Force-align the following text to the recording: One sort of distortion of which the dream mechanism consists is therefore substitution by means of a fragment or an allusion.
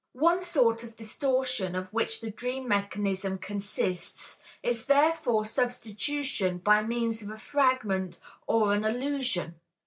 One 0.17 0.41
sort 0.41 0.81
of 0.81 0.95
distortion 0.95 1.75
of 1.75 1.93
which 1.93 2.21
the 2.21 2.31
dream 2.31 2.67
mechanism 2.67 3.37
consists 3.37 4.39
is 4.63 4.87
therefore 4.87 5.45
substitution 5.45 6.57
by 6.57 6.81
means 6.81 7.21
of 7.21 7.29
a 7.29 7.37
fragment 7.37 8.19
or 8.47 8.73
an 8.73 8.83
allusion. 8.83 9.59